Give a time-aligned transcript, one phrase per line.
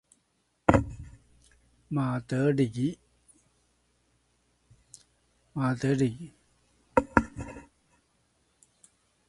[1.91, 2.97] 馬德里